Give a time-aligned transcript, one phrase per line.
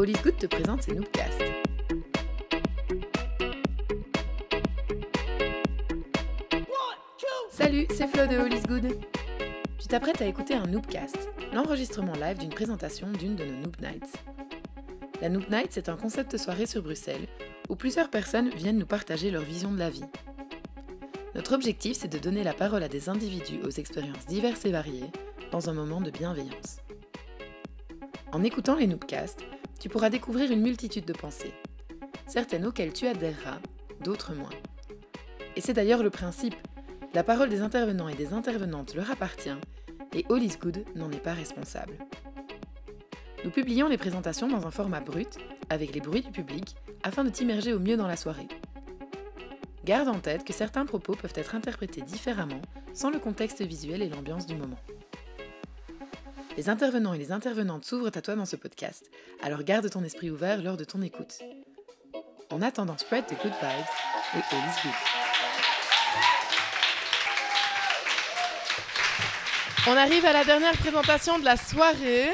[0.00, 1.44] All Good te présente ses Noobcasts.
[7.50, 8.96] Salut, c'est Flo de All Good.
[9.78, 14.16] Tu t'apprêtes à écouter un Noobcast, l'enregistrement live d'une présentation d'une de nos Noob Nights.
[15.20, 17.26] La Noob Night, c'est un concept de soirée sur Bruxelles
[17.68, 20.06] où plusieurs personnes viennent nous partager leur vision de la vie.
[21.34, 25.10] Notre objectif, c'est de donner la parole à des individus aux expériences diverses et variées
[25.52, 26.78] dans un moment de bienveillance.
[28.32, 29.44] En écoutant les Noobcasts,
[29.80, 31.54] tu pourras découvrir une multitude de pensées,
[32.26, 33.58] certaines auxquelles tu adhéreras,
[34.04, 34.50] d'autres moins.
[35.56, 36.54] Et c'est d'ailleurs le principe.
[37.14, 39.56] La parole des intervenants et des intervenantes leur appartient,
[40.14, 41.94] et All is Good n'en est pas responsable.
[43.42, 45.38] Nous publions les présentations dans un format brut,
[45.70, 48.48] avec les bruits du public, afin de t'immerger au mieux dans la soirée.
[49.86, 52.60] Garde en tête que certains propos peuvent être interprétés différemment
[52.92, 54.78] sans le contexte visuel et l'ambiance du moment.
[56.56, 59.08] Les intervenants et les intervenantes s'ouvrent à toi dans ce podcast,
[59.42, 61.38] alors garde ton esprit ouvert lors de ton écoute.
[62.50, 63.86] En attendant, spread the good vibes
[64.34, 64.92] et all is good.
[69.86, 72.30] On arrive à la dernière présentation de la soirée.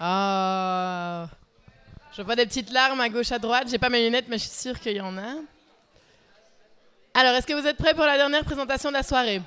[0.00, 1.28] Ah,
[2.16, 3.68] je vois des petites larmes à gauche à droite.
[3.70, 5.36] J'ai pas mes lunettes, mais je suis sûre qu'il y en a.
[7.14, 9.40] Alors, est-ce que vous êtes prêts pour la dernière présentation de la soirée?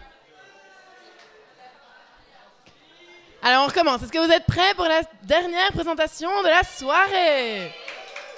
[3.42, 4.04] Alors, on recommence.
[4.04, 7.72] Est-ce que vous êtes prêts pour la dernière présentation de la soirée?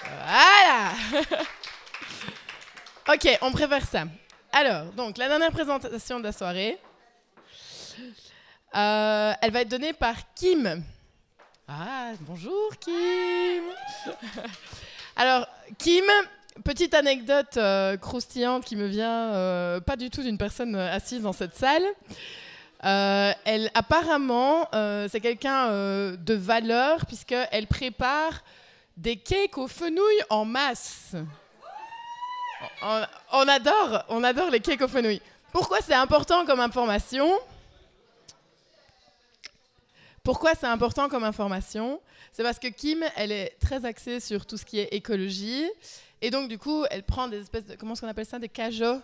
[0.04, 0.92] Voilà
[3.14, 4.04] Ok, on préfère ça.
[4.54, 6.78] Alors, donc, la dernière présentation de la soirée,
[8.76, 10.84] euh, elle va être donnée par Kim.
[11.68, 13.64] Ah, bonjour Kim
[15.16, 15.48] Alors,
[15.80, 16.06] Kim,
[16.64, 21.34] petite anecdote euh, croustillante qui me vient euh, pas du tout d'une personne assise dans
[21.34, 21.84] cette salle.
[22.84, 28.44] Euh, elle, apparemment, euh, c'est quelqu'un euh, de valeur puisqu'elle prépare
[28.98, 31.16] des cakes aux fenouilles en masse.
[33.32, 35.22] On, adore, on adore les cakes aux fenouilles.
[35.52, 37.30] Pourquoi c'est important comme information?
[40.24, 42.00] Pourquoi c'est important comme information?
[42.32, 45.68] C'est parce que Kim, elle est très axée sur tout ce qui est écologie.
[46.22, 47.76] Et donc, du coup, elle prend des espèces de.
[47.76, 48.40] Comment qu'on appelle ça?
[48.40, 49.02] Des cajots?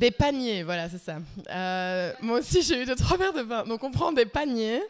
[0.00, 1.18] Des paniers, voilà, c'est ça.
[1.50, 3.64] Euh, moi aussi, j'ai eu deux, trois verres de vin.
[3.64, 4.80] Donc, on prend des paniers.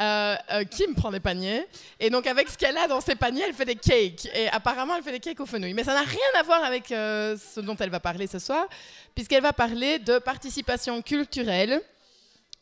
[0.00, 1.66] Euh, euh, Kim prend des paniers.
[2.00, 4.26] Et donc, avec ce qu'elle a dans ses paniers, elle fait des cakes.
[4.34, 5.74] Et apparemment, elle fait des cakes aux fenouilles.
[5.74, 8.66] Mais ça n'a rien à voir avec ce dont elle va parler ce soir,
[9.14, 11.82] puisqu'elle va parler de participation culturelle.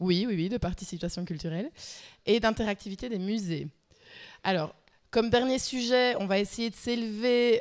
[0.00, 1.70] Oui, oui, oui, de participation culturelle.
[2.26, 3.68] Et d'interactivité des musées.
[4.42, 4.74] Alors,
[5.12, 7.60] comme dernier sujet, on va essayer de s'élever,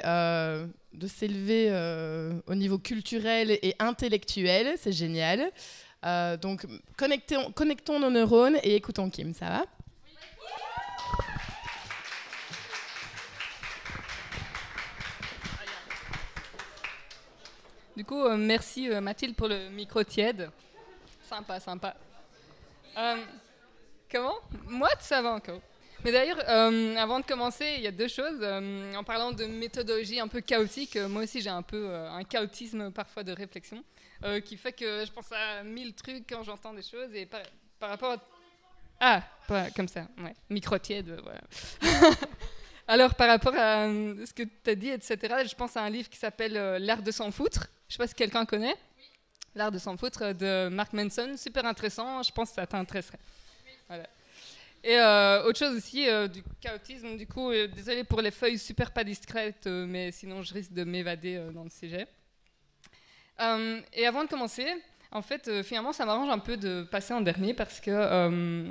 [0.93, 4.75] de s'élever euh, au niveau culturel et intellectuel.
[4.77, 5.51] C'est génial.
[6.05, 6.65] Euh, donc,
[6.97, 9.33] connectons, nos neurones et écoutons Kim.
[9.33, 9.65] Ça va?
[17.95, 20.49] Du coup, euh, merci Mathilde pour le micro tiède.
[21.29, 21.95] Sympa, sympa.
[24.11, 24.35] Comment?
[24.65, 25.61] Moi, ça va encore.
[26.03, 28.39] Mais d'ailleurs, euh, avant de commencer, il y a deux choses.
[28.41, 32.23] Euh, en parlant de méthodologie un peu chaotique, euh, moi aussi j'ai un peu un
[32.23, 33.83] chaotisme parfois de réflexion
[34.45, 37.41] qui fait que je pense à mille trucs quand j'entends des choses et par,
[37.79, 38.17] par rapport à...
[38.99, 40.35] Ah, pas comme ça, ouais.
[40.47, 41.41] Micro tiède, voilà.
[42.87, 45.17] Alors, par rapport à ce que tu as dit, etc.,
[45.49, 47.65] je pense à un livre qui s'appelle L'art de s'en foutre.
[47.87, 48.75] Je sais pas si quelqu'un connaît.
[49.55, 51.35] L'art de s'en foutre de Mark Manson.
[51.35, 52.21] Super intéressant.
[52.21, 53.19] Je pense que ça t'intéresserait.
[53.87, 54.07] Voilà.
[54.83, 57.15] Et euh, autre chose aussi, euh, du chaotisme.
[57.15, 57.67] Du coup, euh,
[58.09, 61.69] pour les feuilles super pas discrètes, euh, mais sinon je risque de m'évader dans le
[61.69, 62.07] sujet.
[63.93, 64.67] Et avant de commencer,
[65.11, 68.69] en fait, finalement, ça m'arrange un peu de passer en dernier parce que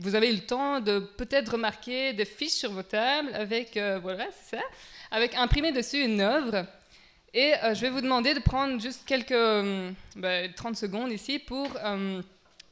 [0.00, 4.26] vous avez eu le temps de peut-être remarquer des fiches sur vos tables avec, voilà,
[4.32, 4.58] ça,
[5.12, 6.66] avec imprimé dessus une œuvre.
[7.32, 11.68] Et je vais vous demander de prendre juste quelques euh, bah, 30 secondes ici pour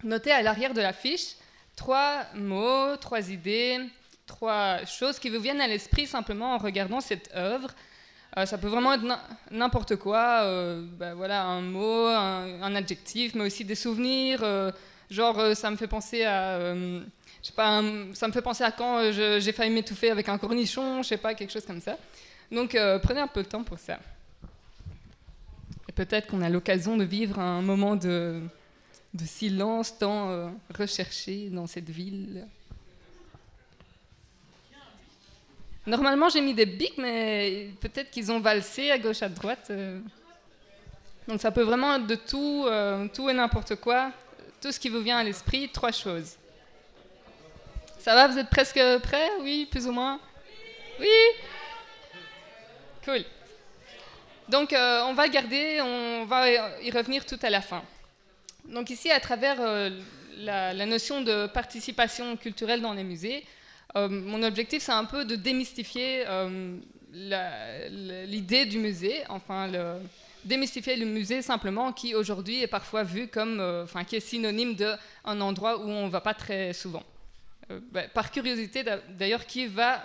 [0.03, 1.37] noter à l'arrière de la fiche
[1.81, 3.79] trois mots, trois idées,
[4.27, 7.71] trois choses qui vous viennent à l'esprit simplement en regardant cette œuvre.
[8.37, 9.19] Euh, ça peut vraiment être n'im-
[9.51, 14.41] n'importe quoi, euh, bah, voilà, un mot, un, adjectif, mais aussi des souvenirs.
[14.43, 14.71] euh,
[15.11, 17.03] genre, ça me fait penser à, je
[17.43, 17.83] sais pas,
[18.13, 21.33] ça me fait penser à quand j'ai failli m'étouffer avec un cornichon, je sais pas,
[21.35, 21.97] quelque chose comme ça.
[22.53, 23.99] Donc, prenez un peu de temps pour ça.
[25.89, 28.41] Et peut-être qu'on a l'occasion de vivre un moment de,
[29.13, 30.49] de silence tant euh,
[30.79, 32.47] recherché dans cette ville.
[35.87, 39.69] Normalement, j'ai mis des bics, mais peut-être qu'ils ont valsé à gauche, à droite.
[39.71, 40.01] euh.
[41.27, 44.13] Donc ça peut vraiment être de tout, euh, tout et n'importe quoi.
[44.61, 46.37] Tout ce qui vous vient à l'esprit, trois choses.
[47.99, 49.31] Ça va, vous êtes presque prêts?
[49.41, 50.21] Oui, plus ou moins?
[51.01, 51.09] Oui?
[53.05, 53.25] Cool.
[54.49, 56.51] Donc, on va garder, on va
[56.83, 57.83] y revenir tout à la fin.
[58.71, 59.91] Donc ici, à travers euh,
[60.37, 63.45] la, notion de participation culturelle dans les musées,
[63.97, 66.25] euh, mon objectif, c'est un peu de démystifier
[67.13, 69.71] l'idée du musée, enfin,
[70.45, 75.41] démystifier le musée simplement, qui aujourd'hui est parfois vu comme, enfin, qui est synonyme d'un
[75.41, 77.03] endroit où on ne va pas très souvent.
[77.69, 80.05] Ben, par curiosité, d'ailleurs, qui va,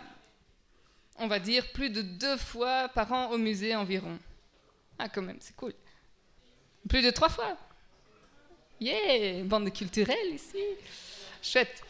[1.19, 4.17] on va dire, plus de deux fois par an au musée environ.
[4.97, 5.73] Ah, quand même, c'est cool.
[6.89, 7.57] Plus de trois fois.
[8.79, 10.57] Yeah, bande culturelle ici.
[11.41, 11.81] Chouette.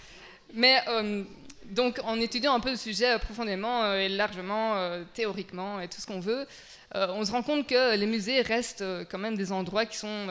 [0.53, 1.23] Mais euh,
[1.65, 5.99] donc, en étudiant un peu le sujet profondément euh, et largement, euh, théoriquement et tout
[5.99, 6.45] ce qu'on veut,
[6.93, 10.27] on se rend compte que les musées restent quand même des endroits qui sont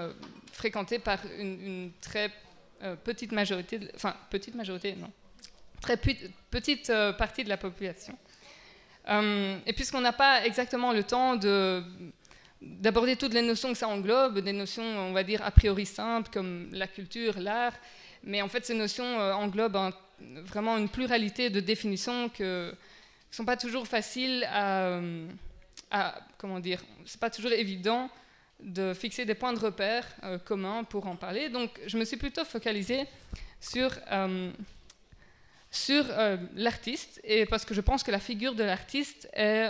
[0.50, 2.30] fréquentés par une, très
[3.04, 5.10] petite majorité, enfin, petite majorité, non,
[5.82, 8.16] très petite partie de la population.
[9.10, 11.82] et puisqu'on n'a pas exactement le temps de
[12.64, 16.30] d'aborder toutes les notions que ça englobe, des notions, on va dire, a priori simples,
[16.32, 17.74] comme la culture, l'art,
[18.22, 19.92] mais en fait, ces notions euh, englobent
[20.46, 22.72] vraiment une pluralité de définitions qui ne
[23.30, 24.98] sont pas toujours faciles à,
[25.90, 28.08] à comment dire, c'est pas toujours évident
[28.60, 31.50] de fixer des points de repère euh, communs pour en parler.
[31.50, 33.06] Donc, je me suis plutôt focalisée
[33.60, 34.50] sur, euh,
[35.70, 36.06] sur
[36.54, 39.68] l'artiste, et parce que je pense que la figure de l'artiste est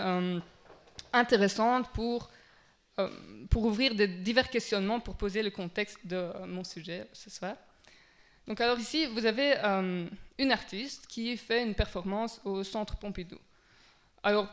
[1.13, 2.29] intéressante pour
[3.01, 3.09] euh,
[3.51, 7.57] pour ouvrir divers questionnements pour poser le contexte de euh, mon sujet ce soir.
[8.47, 10.07] Donc alors ici, vous avez euh,
[10.39, 13.39] une artiste qui fait une performance au Centre Pompidou.
[14.23, 14.47] Alors,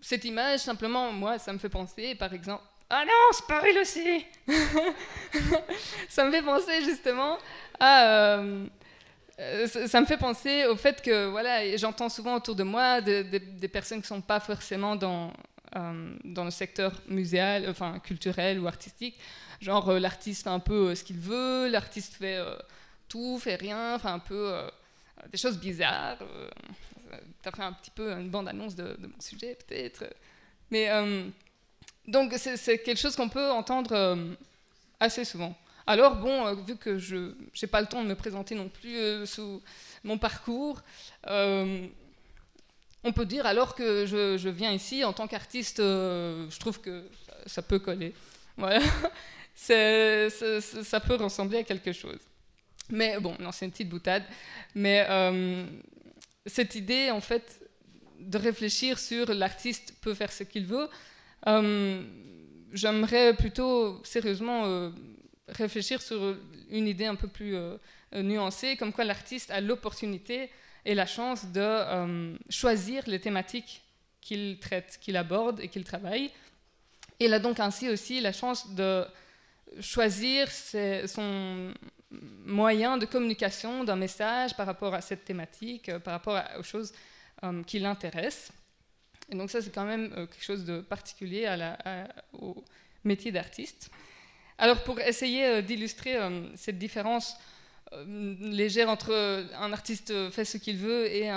[0.00, 4.26] cette image, simplement, moi, ça me fait penser, par exemple, ah non, c'est pas aussi
[6.08, 7.38] Ça me fait penser justement
[7.78, 8.42] à...
[9.86, 13.98] ça, me fait penser au fait que voilà, j'entends souvent autour de moi des personnes
[13.98, 15.32] qui ne sont pas forcément dans,
[15.74, 19.18] dans le secteur muséal, enfin culturel ou artistique.
[19.60, 22.38] Genre euh, l'artiste fait un peu euh, ce qu'il veut, l'artiste fait
[23.08, 24.52] tout, fait rien, enfin un peu
[25.30, 26.18] des choses bizarres.
[27.42, 30.04] tu as fait un petit peu une bande-annonce de, mon sujet peut-être.
[30.70, 30.88] Mais
[32.08, 34.18] donc c'est quelque chose qu'on peut entendre
[34.98, 35.56] assez souvent.
[35.86, 37.32] Alors bon, vu que je
[37.62, 39.62] n'ai pas le temps de me présenter non plus sous
[40.02, 40.82] mon parcours,
[43.06, 47.04] on peut dire alors que je, viens ici en tant qu'artiste, euh, je trouve que
[47.46, 48.12] ça, peut coller.
[48.56, 48.80] Voilà.
[49.54, 52.18] ça peut ressembler à quelque chose.
[52.90, 54.24] Mais bon, non, c'est une petite boutade.
[54.74, 55.66] Mais euh,
[56.46, 57.60] cette idée, en fait,
[58.18, 60.88] de réfléchir sur l'artiste peut faire ce qu'il veut,
[61.46, 62.02] euh,
[62.72, 64.90] j'aimerais plutôt sérieusement
[65.46, 66.36] réfléchir sur
[66.70, 67.54] une idée un peu plus
[68.14, 70.50] nuancée, comme quoi l'artiste a l'opportunité
[70.86, 73.82] et la chance de euh, choisir les thématiques
[74.20, 76.30] qu'il traite, qu'il aborde et qu'il travaille.
[77.18, 79.04] Il a donc ainsi aussi la chance de
[79.80, 81.74] choisir son
[82.44, 86.92] moyen de communication d'un message par rapport à cette thématique, euh, par rapport aux choses
[87.42, 88.52] euh, qui l'intéressent.
[89.28, 91.52] Et donc ça, c'est quand même quelque chose de particulier
[92.32, 92.62] au
[93.02, 93.90] métier d'artiste.
[94.56, 96.16] Alors pour essayer d'illustrer
[96.54, 97.36] cette différence
[98.40, 99.12] légère entre
[99.54, 101.30] un artiste fait ce qu'il veut et,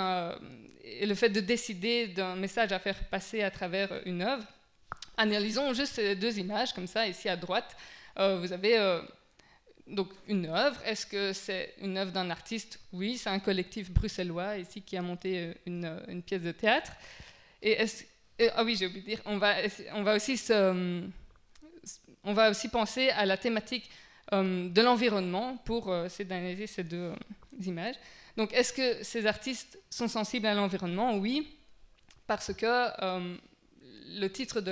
[1.06, 4.44] le fait de décider d'un message à faire passer à travers une œuvre.
[5.16, 7.76] Analysons juste ces deux images, comme ça, ici à droite.
[8.18, 9.00] Euh, vous avez euh,
[9.86, 10.76] donc une œuvre.
[10.84, 12.80] Est-ce que c'est une œuvre d'un artiste?
[12.92, 16.92] Oui, c'est un collectif bruxellois ici qui a monté une, pièce de théâtre.
[17.62, 17.78] Et,
[18.54, 19.56] ah oui, j'ai oublié de dire, on va,
[19.92, 20.36] on va aussi
[22.24, 26.96] on va aussi penser à la thématique euh, de l'environnement pour euh, d'analyser ces deux
[26.96, 27.14] euh,
[27.64, 27.96] images.
[28.36, 31.16] Donc, est-ce que ces artistes sont sensibles à l'environnement?
[31.16, 31.58] Oui,
[32.26, 32.66] parce que
[34.16, 34.62] le titre,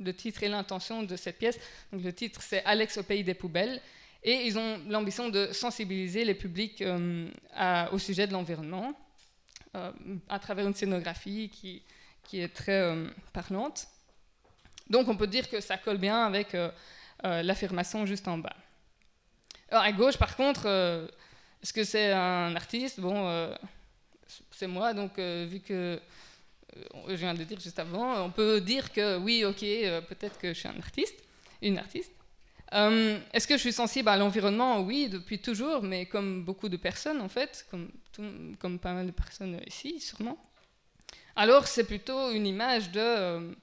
[0.00, 1.60] le titre et l'intention de cette pièce,
[1.92, 3.82] donc le titre c'est Alex au pays des poubelles,
[4.22, 6.82] et ils ont l'ambition de sensibiliser les publics
[7.92, 8.98] au sujet de l'environnement
[9.74, 11.82] à travers une scénographie qui,
[12.24, 12.94] qui est très
[13.34, 13.86] parlante.
[14.88, 16.56] Donc on peut dire que ça colle bien avec
[17.22, 18.56] l'affirmation juste en bas.
[19.70, 21.06] Alors à gauche, par contre, euh,
[21.62, 23.00] est-ce que c'est un artiste?
[23.00, 23.54] Bon, euh,
[24.50, 26.00] c'est moi, donc euh, vu que
[27.08, 29.60] je viens de dire juste avant, on peut dire que oui, ok,
[30.08, 31.16] peut-être que je suis un artiste,
[31.60, 32.12] une artiste.
[32.72, 34.80] Est-ce que je suis sensible à l'environnement?
[34.80, 37.90] Oui, depuis toujours, mais comme beaucoup de personnes en fait, comme,
[38.58, 40.38] comme pas mal de personnes ici sûrement.
[41.36, 43.54] Alors c'est plutôt une image de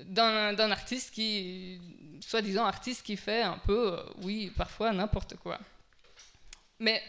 [0.00, 1.80] d'un artiste qui,
[2.20, 5.58] soi-disant artiste qui fait un peu, euh, oui, parfois n'importe quoi.
[6.78, 7.02] Mais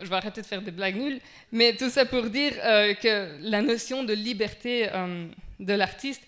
[0.00, 1.20] je vais arrêter de faire des blagues nulles,
[1.52, 5.28] mais tout ça pour dire euh, que la notion de liberté euh,
[5.58, 6.22] de l'artiste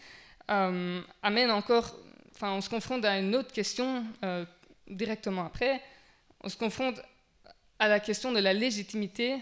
[0.49, 1.95] amène encore,
[2.35, 4.03] enfin, on se confronte à une autre question
[4.87, 5.83] directement après.
[6.43, 7.03] On se confronte
[7.79, 9.37] à la question de la légitimité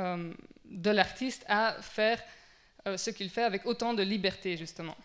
[0.00, 2.20] de l'artiste à faire
[2.96, 4.96] ce qu'il fait avec autant de liberté, justement.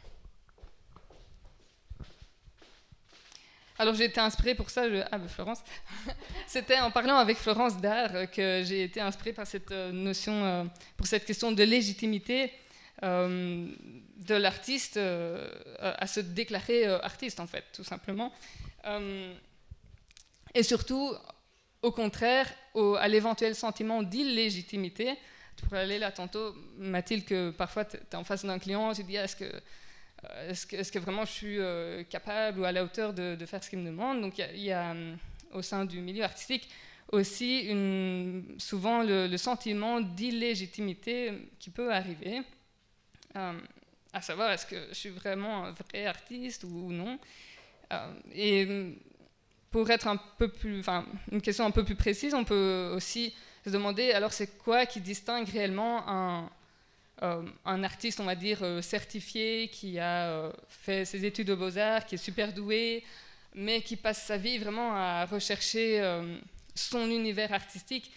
[3.79, 5.63] Alors j'ai été inspirée pour ça, ah ben Florence,
[6.47, 10.63] c'était en parlant avec Florence d'art que j'ai été inspirée par cette euh, notion, euh,
[10.95, 12.51] pour cette question de légitimité
[13.01, 13.67] euh,
[14.17, 18.31] de l'artiste à se déclarer artiste en fait, tout simplement.
[20.53, 21.13] et surtout,
[21.81, 22.47] au contraire,
[22.99, 25.17] à l'éventuel sentiment d'illégitimité.
[25.67, 29.07] Pourrais aller là tantôt, Mathilde, que parfois tu es en face d'un client, tu te
[29.07, 29.51] dis, est-ce que
[30.47, 33.79] est-ce que, vraiment je suis euh, capable ou à la hauteur de, faire ce qu'il
[33.79, 35.15] me demande Donc il y, a, euh,
[35.51, 36.69] au sein du milieu artistique
[37.11, 37.67] aussi
[38.57, 42.41] souvent le, sentiment d'illégitimité qui peut arriver,
[43.35, 47.19] à savoir est-ce que je suis vraiment un vrai artiste ou, non?
[48.33, 48.95] et
[49.69, 53.35] pour être un peu plus, enfin, une question un peu plus précise, on peut aussi
[53.63, 56.47] se demander alors c'est quoi qui distingue réellement un, euh,
[57.65, 62.05] un artiste, on va dire, euh, certifié, qui a euh, fait ses études de beaux-arts,
[62.05, 63.03] qui est super doué,
[63.55, 66.01] mais qui passe sa vie vraiment à rechercher
[66.73, 68.11] son univers artistique,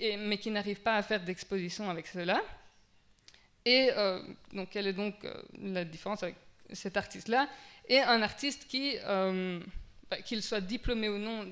[0.00, 2.42] mais qui n'arrive pas à faire d'exposition avec cela.
[3.64, 3.90] Et
[4.52, 5.14] donc, quelle est donc
[5.62, 6.34] la différence avec
[6.72, 7.48] cet artiste-là?
[7.88, 8.96] Et un artiste qui,
[10.10, 11.44] bah, qu'il soit diplômé ou non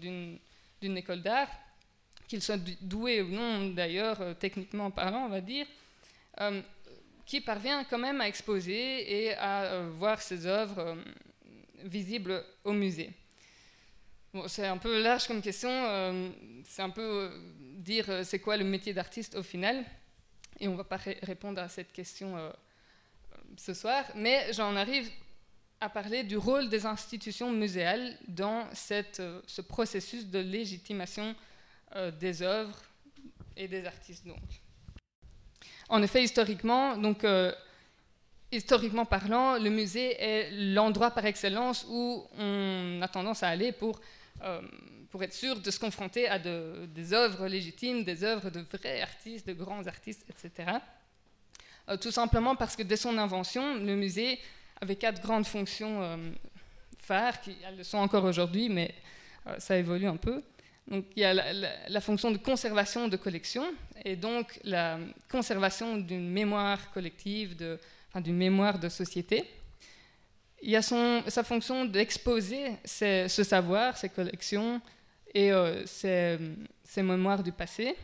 [0.00, 1.48] d'une école d'art,
[2.26, 5.85] qu'il soit doué ou non d'ailleurs, techniquement parlant, on va dire, euh,
[7.26, 10.94] qui parvient quand même à exposer et à euh, voir ses œuvres euh,
[11.82, 13.10] visibles au musée.
[14.32, 15.70] Bon, c'est un peu large comme question,
[16.64, 17.32] c'est un peu
[17.78, 19.82] dire c'est quoi le métier d'artiste au final,
[20.60, 22.36] et on ne va pas répondre à cette question
[23.56, 25.08] ce soir, mais j'en arrive
[25.80, 31.34] à parler du rôle des institutions muséales dans ce processus de légitimation
[32.20, 32.82] des œuvres
[33.56, 34.26] et des artistes.
[34.26, 34.65] Donc.
[35.88, 37.52] En effet, historiquement, donc, euh,
[38.50, 44.00] historiquement parlant, le musée est l'endroit par excellence où on a tendance à aller pour,
[44.42, 44.60] euh,
[45.10, 49.46] pour être sûr de se confronter à des œuvres légitimes, des œuvres de vrais artistes,
[49.46, 50.72] de grands artistes, etc.
[51.88, 54.40] Euh, tout simplement parce que dès son invention, le musée
[54.80, 56.18] avait quatre grandes fonctions
[56.98, 58.94] phares, qui elles le sont encore aujourd'hui, mais
[59.58, 60.42] ça évolue un peu.
[60.88, 63.64] Donc, il y a la, fonction de conservation de collection
[64.04, 67.56] et donc la conservation d'une mémoire collective,
[68.14, 69.44] d'une mémoire de société.
[70.62, 74.80] Il y a son, sa fonction d'exposer ce savoir, ces collections
[75.34, 76.38] et euh, ces,
[77.02, 77.96] mémoires du passé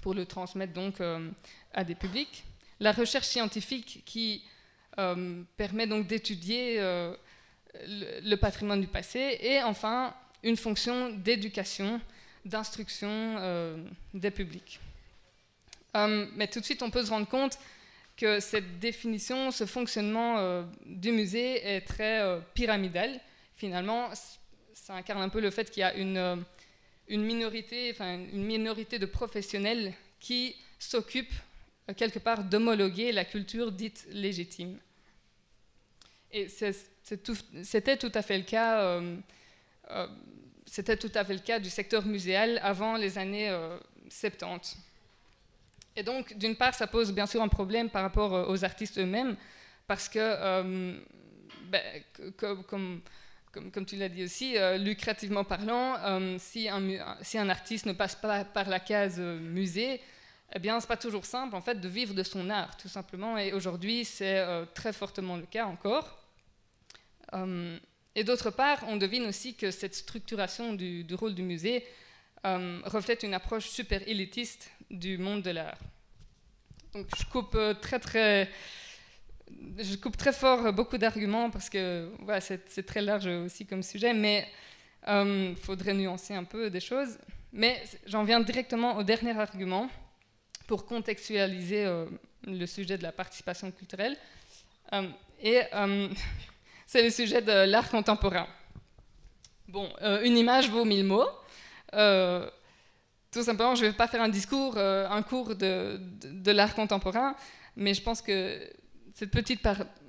[0.00, 1.28] pour le transmettre donc euh,
[1.72, 2.44] à des publics.
[2.78, 4.44] La recherche scientifique qui
[4.98, 7.16] euh, permet donc d'étudier le,
[8.22, 10.14] le, patrimoine du passé et enfin
[10.44, 12.00] une fonction d'éducation,
[12.44, 13.76] d'instruction euh,
[14.12, 14.78] des publics.
[15.96, 17.58] Euh, mais tout de suite, on peut se rendre compte
[18.16, 23.18] que cette définition, ce fonctionnement euh, du musée est très pyramidal.
[23.56, 24.10] Finalement,
[24.74, 26.44] ça incarne un peu le fait qu'il y a une,
[27.08, 31.34] minorité, enfin, une minorité de professionnels qui s'occupent
[31.96, 34.78] quelque part d'homologuer la culture dite légitime.
[36.30, 39.00] Et c'était tout, à fait le cas
[40.66, 43.48] c'était tout à fait le cas du secteur muséal avant les années
[44.08, 44.76] 70.
[44.76, 44.80] Euh,
[45.96, 48.98] Et donc, d'une part, ça pose bien sûr un problème par rapport euh, aux artistes
[48.98, 49.36] eux-mêmes,
[49.86, 50.98] parce que, euh,
[51.66, 52.02] ben,
[52.36, 53.02] comme,
[53.52, 55.96] comme, tu l'as dit aussi, lucrativement parlant,
[56.38, 56.82] si, un,
[57.22, 60.00] si, un, artiste ne passe pas par la case musée,
[60.52, 63.38] eh bien, c'est pas toujours simple en fait de vivre de son art, tout simplement.
[63.38, 66.18] Et aujourd'hui, c'est très fortement le cas encore.
[68.16, 71.84] Et d'autre part, on devine aussi que cette structuration du, rôle du musée
[72.46, 75.78] euh, reflète une approche super élitiste du monde de l'art.
[76.92, 78.48] Donc je coupe euh, très très,
[79.78, 84.14] je coupe très fort beaucoup d'arguments parce que voilà, c'est très large aussi comme sujet,
[84.14, 84.46] mais
[85.06, 87.18] il euh, faudrait nuancer un peu des choses.
[87.52, 89.90] Mais j'en viens directement au dernier argument
[90.68, 92.04] pour contextualiser
[92.46, 94.16] le sujet de la participation culturelle.
[95.42, 95.60] et
[96.94, 98.46] c'est le sujet de l'art contemporain.
[99.66, 101.26] Bon, euh, une image vaut mille mots.
[101.92, 102.48] Euh,
[103.32, 106.72] tout simplement, je ne vais pas faire un discours, euh, un cours de, de, l'art
[106.72, 107.34] contemporain,
[107.74, 108.60] mais je pense que
[109.12, 109.60] cette petite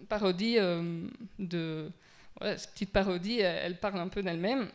[0.07, 4.69] parodie, cette petite parodie, elle, parle un peu d'elle-même,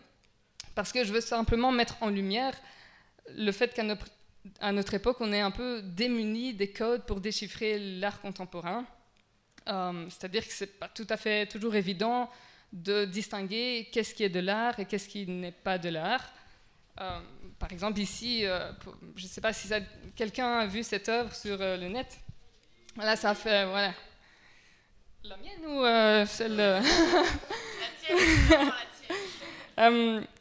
[0.75, 2.55] parce que je veux simplement mettre en lumière
[3.37, 4.09] le fait qu'à notre,
[4.73, 8.85] notre époque, on est un peu démuni des codes pour déchiffrer l'art contemporain.
[9.69, 12.31] Euh, c'est-à-dire que c'est pas tout à fait toujours évident
[12.73, 16.33] de distinguer qu'est-ce qui est de l'art et qu'est-ce qui n'est pas de l'art.
[17.00, 17.21] Euh,
[17.59, 18.73] par exemple, ici, euh,
[19.17, 19.69] je ne sais pas si
[20.17, 22.19] quelqu'un a vu cette œuvre sur le net.
[22.95, 23.67] Voilà, ça fait.
[23.67, 23.93] Voilà.
[25.25, 25.85] La mienne ou
[26.26, 26.57] celle.
[26.57, 26.83] la
[29.76, 30.26] tienne.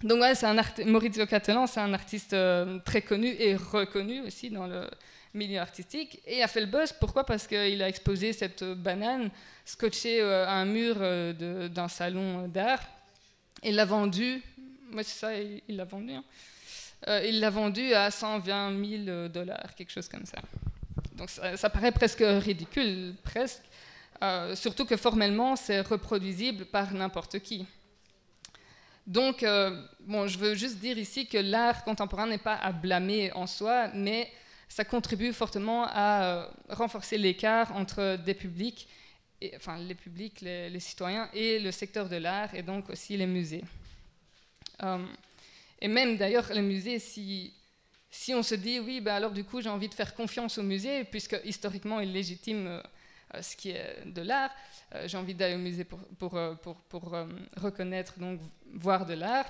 [0.00, 2.36] Donc ouais, c'est un Maurizio Cattelan, c'est un artiste
[2.84, 4.88] très connu et reconnu aussi dans le
[5.34, 6.20] milieu artistique.
[6.26, 7.24] Et a fait le buzz, pourquoi?
[7.24, 9.30] Parce qu'il a exposé cette banane
[9.64, 12.80] scotchée euh, à un mur euh, d'un salon d'art.
[13.62, 14.42] Et l'a vendu,
[14.92, 16.12] ouais, c'est ça, il l'a vendu.
[16.12, 16.24] Hein.
[17.24, 20.38] il l'a vendu à 120 000 dollars, quelque chose comme ça.
[21.14, 23.62] Donc ça, paraît presque ridicule, presque.
[24.54, 27.66] surtout que formellement, c'est reproduisible par n'importe qui.
[29.08, 29.70] Donc, euh,
[30.00, 33.88] bon, je veux juste dire ici que l'art contemporain n'est pas à blâmer en soi,
[33.94, 34.30] mais
[34.68, 38.88] ça contribue fortement à euh, renforcer l'écart entre les publics,
[39.40, 43.64] les, citoyens, et le secteur de l'art, et donc aussi les musées.
[44.82, 45.04] Euh,
[45.80, 47.54] et même d'ailleurs, les musées, si,
[48.34, 51.04] on se dit, oui, ben alors du coup, j'ai envie de faire confiance au musée,
[51.04, 52.82] puisque historiquement, il légitime
[53.40, 54.50] ce qui est de l'art,
[55.06, 57.14] j'ai envie d'aller au musée pour, pour,
[57.56, 58.40] reconnaître donc
[58.72, 59.46] voir de l'art.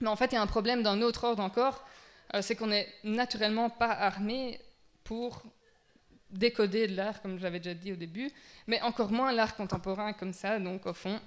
[0.00, 1.97] Mais en fait, il y a un problème d'un autre ordre encore, euh,
[2.40, 4.60] c'est qu'on n'est naturellement pas armé
[5.04, 5.42] pour
[6.30, 8.30] décoder de l'art, comme j'avais déjà dit au début,
[8.66, 11.18] mais encore moins l'art contemporain comme ça, donc au fond.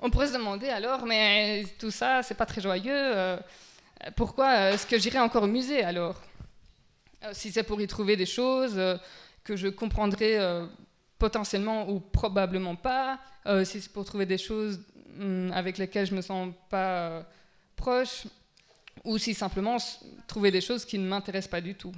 [0.00, 3.36] On pourrait se demander alors, mais tout ça, c'est pas très joyeux, euh,
[4.16, 6.20] pourquoi est-ce que j'irai encore au musée alors?
[7.24, 8.80] Euh, Si c'est pour y trouver des choses
[9.42, 10.38] que je comprendrai
[11.18, 13.18] potentiellement ou probablement pas,
[13.64, 14.80] si c'est pour trouver des choses
[15.20, 17.22] Mm, avec lesquels je me sens pas euh,
[17.76, 18.24] proche,
[19.04, 19.76] ou si simplement
[20.26, 21.92] trouver des choses qui ne m'intéressent pas du tout.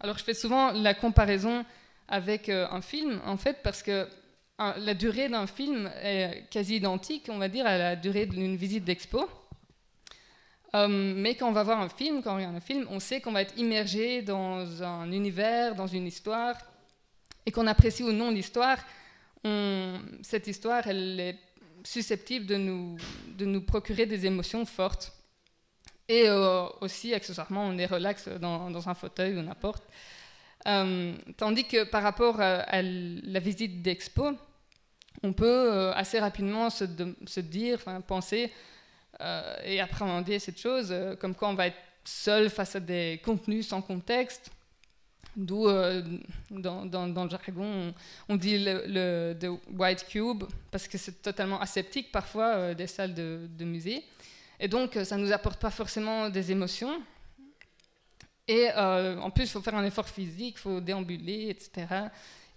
[0.00, 1.64] Alors je fais souvent la comparaison
[2.08, 4.08] avec euh, un film, en fait, parce que
[4.58, 8.84] la durée d'un film est quasi identique, on va dire, à la durée d'une visite
[8.84, 9.28] d'expo.
[10.74, 13.20] Euh, mais quand on va voir un film, quand on regarde un film, on sait
[13.20, 16.54] qu'on va être immergé dans un univers, dans une histoire,
[17.44, 18.78] et qu'on apprécie ou non l'histoire.
[20.22, 21.38] Cette histoire, elle est
[21.82, 22.96] susceptible de nous,
[23.36, 25.12] de nous procurer des émotions fortes.
[26.12, 29.82] Et euh, aussi, accessoirement, on est relax dans, un fauteuil ou n'importe.
[30.66, 34.32] Euh, tandis que par rapport à, la visite d'expo,
[35.22, 36.84] on peut euh, assez rapidement se,
[37.26, 38.52] se dire, penser
[39.64, 43.80] et appréhender cette chose, comme quoi on va être seul face à des contenus sans
[43.80, 44.50] contexte,
[45.34, 46.02] D'où, euh,
[46.50, 47.94] dans, le jargon,
[48.28, 53.48] on, dit le, white cube, parce que c'est totalement aseptique parfois, euh, des salles de,
[53.58, 54.04] de, musée.
[54.62, 57.02] Et donc, ça ne nous apporte pas forcément des émotions.
[58.48, 61.86] Et euh, en plus, il faut faire un effort physique, il faut déambuler, etc.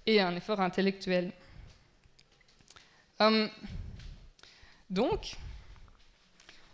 [0.06, 1.34] Et un effort intellectuel.
[3.20, 3.50] Hum,
[4.90, 5.36] donc,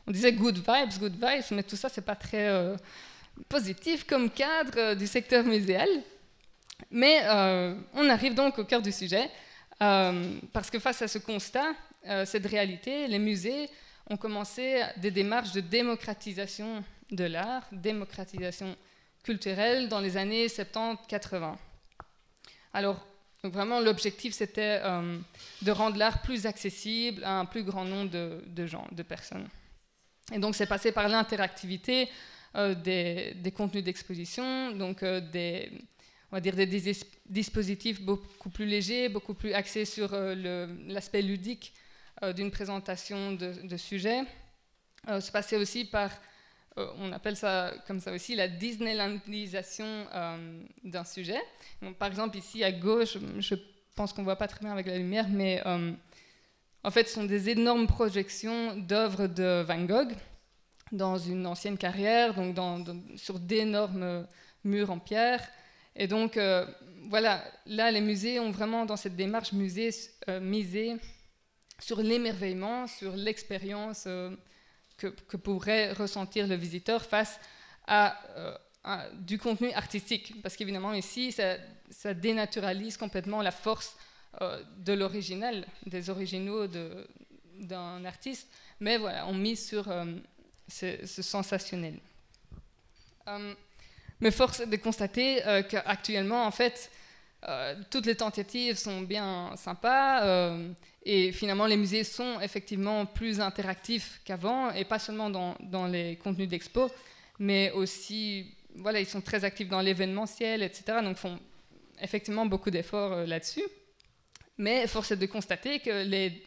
[0.05, 2.75] on disait good vibes, good vibes, mais tout ça, c'est pas très
[3.47, 5.89] positif comme cadre euh, du secteur muséal.
[6.89, 9.29] Mais euh, on arrive donc au cœur du sujet,
[9.81, 11.73] euh, parce que face à ce constat,
[12.25, 13.69] cette réalité, les musées
[14.11, 18.75] ont commencé des démarches de démocratisation de l'art, démocratisation
[19.23, 21.55] culturelle dans les années 70-80.
[22.73, 23.05] Alors,
[23.43, 24.81] vraiment, l'objectif, c'était
[25.61, 29.47] de rendre l'art plus accessible à un plus grand nombre de, gens, de personnes.
[30.33, 32.09] Et donc, c'est passé par l'interactivité,
[32.55, 35.71] euh, des, contenus d'exposition, donc euh, des,
[36.31, 36.65] on va dire des,
[37.25, 41.73] dispositifs beaucoup plus légers, beaucoup plus axés sur euh, l'aspect ludique
[42.35, 44.21] d'une présentation de, de sujets.
[45.07, 46.11] se passer aussi par,
[46.77, 50.05] on appelle ça comme ça aussi, la Disneylandisation
[50.83, 51.41] d'un sujet.
[51.97, 53.55] par exemple, ici à gauche, je
[53.95, 55.63] pense qu'on ne voit pas très bien avec la lumière, mais
[56.83, 60.13] en fait, ce sont des énormes projections d'œuvres de Van Gogh
[60.91, 62.55] dans une ancienne carrière, donc
[63.15, 64.27] sur d'énormes
[64.63, 65.47] murs en pierre.
[65.95, 66.65] Et donc, euh,
[67.09, 69.91] voilà, là, les musées ont vraiment, dans cette démarche musée,
[70.29, 70.95] euh, misé
[71.81, 74.31] sur l'émerveillement, sur l'expérience euh,
[74.97, 77.39] que, pourrait ressentir le visiteur face
[77.87, 78.17] à,
[79.13, 80.41] du contenu artistique.
[80.41, 81.57] Parce qu'évidemment, ici, ça,
[81.89, 83.97] ça, dénaturalise complètement la force
[84.39, 86.67] de l'original, des originaux
[87.59, 88.47] d'un artiste.
[88.79, 89.91] Mais voilà, on mise sur
[90.71, 91.99] c'est sensationnel.
[93.27, 93.53] Euh,
[94.19, 96.91] mais force de constater euh, qu'actuellement, en fait,
[97.47, 100.55] euh, toutes les tentatives sont bien sympas
[101.03, 106.47] et finalement, les musées sont effectivement plus interactifs qu'avant et pas seulement dans, les contenus
[106.47, 106.91] d'expo,
[107.39, 110.99] mais aussi, voilà, ils sont très actifs dans l'événementiel, etc.
[111.03, 111.39] Donc font
[111.99, 113.63] effectivement beaucoup d'efforts euh, là-dessus.
[114.57, 116.43] Mais force est de constater que les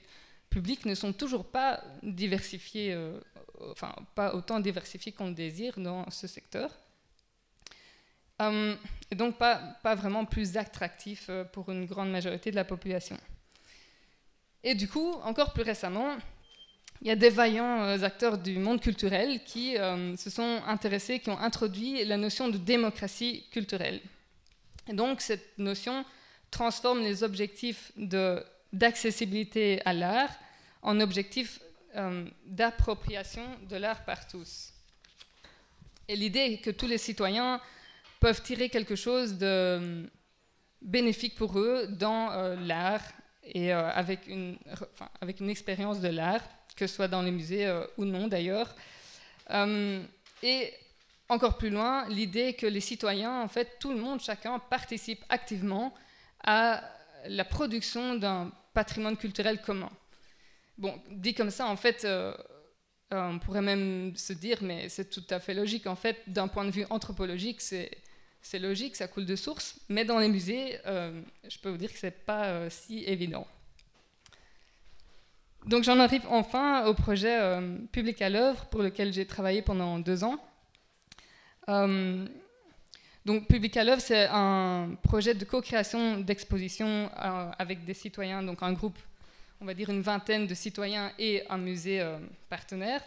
[0.51, 3.19] publics ne sont toujours pas diversifiés, euh,
[3.73, 6.71] enfin pas autant diversifiés qu'on le désire dans ce secteur.
[8.39, 8.77] Hum,
[9.11, 13.17] et donc pas, pas vraiment plus attractifs euh, pour une grande majorité de la population.
[14.65, 16.17] Et du coup, encore plus récemment,
[17.03, 19.77] il y a des vaillants acteurs du monde culturel qui
[20.17, 24.01] se sont intéressés, qui ont introduit la notion de démocratie culturelle.
[24.89, 26.05] Et donc cette notion
[26.51, 27.93] transforme les objectifs
[28.73, 30.31] d'accessibilité à l'art
[30.83, 31.61] en objectifs
[31.97, 34.73] euh, d'appropriation de l'art par tous.
[36.09, 37.61] Et l'idée que tous les citoyens
[38.21, 40.07] peuvent tirer quelque chose de euh,
[40.83, 43.05] bénéfique pour eux dans euh, l'art
[43.47, 44.57] et avec, une,
[45.21, 46.43] avec une expérience de l'art,
[46.77, 48.75] que ce soit dans les musées ou non d'ailleurs.
[50.43, 50.73] et
[51.29, 55.95] encore plus loin, l'idée que les citoyens, en fait, tout le monde, chacun, participe activement
[56.43, 56.83] à
[57.27, 59.91] la production d'un patrimoine culturel commun.
[60.77, 62.35] Bon, dit comme ça, en fait, euh,
[63.13, 65.87] euh, on pourrait même se dire, mais c'est tout à fait logique.
[65.87, 67.91] En fait, d'un point de vue anthropologique, c'est
[68.47, 71.93] c'est logique, ça coule de source, mais dans les musées, euh, je peux vous dire
[71.93, 73.47] que ce n'est pas si évident.
[75.67, 77.39] Donc j'en arrive enfin au projet
[77.91, 80.39] Public à l'œuvre, pour lequel j'ai travaillé pendant deux ans.
[81.69, 82.27] Euh,
[83.25, 88.63] donc, Public à l'œuvre, c'est un projet de co-création d'exposition euh, avec des citoyens, donc
[88.63, 88.99] un groupe,
[89.61, 92.19] on va dire une vingtaine de citoyens et un musée euh,
[92.51, 93.03] partenaire.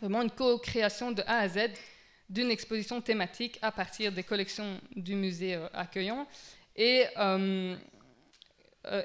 [0.00, 1.70] Vraiment une co-création de A à Z
[2.32, 6.26] d'une exposition thématique à partir des collections du musée accueillant
[6.76, 7.04] et,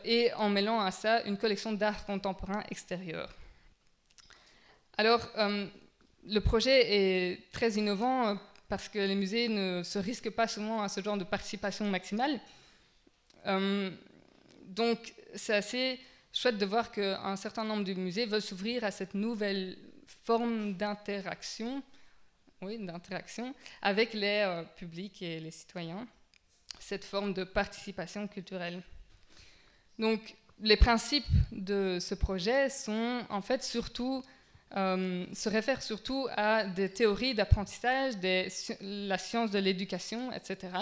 [0.05, 3.29] et en mêlant à ça une collection d'art contemporain extérieur.
[4.97, 5.29] Alors,
[6.25, 8.37] le projet est très innovant
[8.67, 12.39] parce que les musées ne se risquent pas souvent à ce genre de participation maximale.
[13.45, 13.91] Euh,
[14.65, 15.99] donc c'est assez
[16.33, 19.77] chouette de voir qu'un certain nombre de musées veulent s'ouvrir à cette nouvelle
[20.25, 21.81] forme d'interaction,
[22.61, 26.07] oui, d'interaction avec les euh, publics et les citoyens,
[26.79, 28.81] cette forme de participation culturelle.
[29.99, 34.23] Donc les principes de ce projet sont en fait surtout
[34.75, 38.15] euh, se réfère surtout à des théories d'apprentissage,
[38.81, 40.73] la science de l'éducation, etc.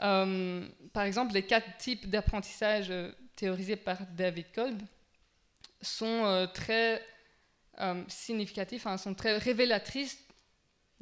[0.00, 2.92] Euh, par exemple, les quatre types d'apprentissage
[3.34, 4.80] théorisés par David Kolb
[5.82, 7.02] sont très
[8.06, 10.23] significatifs, hein, sont très révélatrices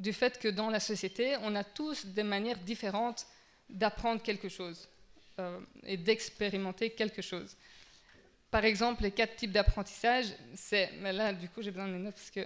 [0.03, 3.25] du fait que dans la société, on a tous des manières différentes
[3.69, 4.89] d'apprendre quelque chose
[5.83, 7.55] et d'expérimenter quelque chose.
[8.51, 10.91] Par exemple, les quatre types d'apprentissage, c'est.
[11.01, 12.45] Mais là, du coup, j'ai besoin de notes parce que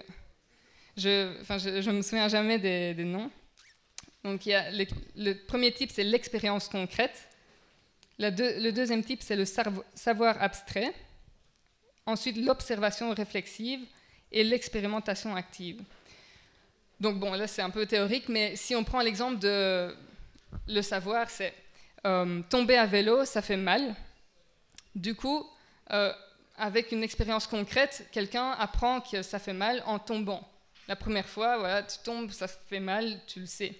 [0.96, 3.30] je ne je, me souviens jamais des, noms.
[4.24, 7.28] Donc, le, premier type, c'est l'expérience concrète.
[8.18, 10.94] le deuxième type, c'est le savoir abstrait.
[12.06, 13.80] Ensuite, l'observation réflexive
[14.30, 15.82] et l'expérimentation active.
[17.00, 19.94] Donc, bon, là, c'est un peu théorique, mais si on prend l'exemple de
[20.66, 21.54] le savoir, c'est
[22.06, 23.94] euh, tomber à vélo, ça fait mal.
[24.94, 25.46] Du coup,
[25.92, 26.12] euh,
[26.56, 30.48] avec une expérience concrète, quelqu'un apprend que ça fait mal en tombant.
[30.88, 33.78] La première fois, voilà, tu tombes, ça fait mal, tu le sais.